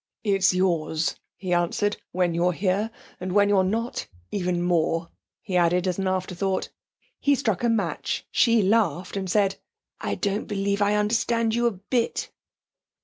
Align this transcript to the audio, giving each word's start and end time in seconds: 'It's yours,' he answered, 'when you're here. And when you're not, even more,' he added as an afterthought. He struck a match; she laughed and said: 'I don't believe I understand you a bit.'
'It's 0.23 0.51
yours,' 0.51 1.13
he 1.37 1.53
answered, 1.53 1.97
'when 2.11 2.33
you're 2.33 2.53
here. 2.53 2.89
And 3.19 3.33
when 3.33 3.49
you're 3.49 3.63
not, 3.63 4.07
even 4.31 4.63
more,' 4.63 5.09
he 5.43 5.55
added 5.55 5.87
as 5.87 5.99
an 5.99 6.07
afterthought. 6.07 6.71
He 7.19 7.35
struck 7.35 7.63
a 7.63 7.69
match; 7.69 8.25
she 8.31 8.63
laughed 8.63 9.15
and 9.15 9.29
said: 9.29 9.57
'I 9.99 10.15
don't 10.15 10.45
believe 10.45 10.81
I 10.81 10.95
understand 10.95 11.53
you 11.53 11.67
a 11.67 11.71
bit.' 11.71 12.31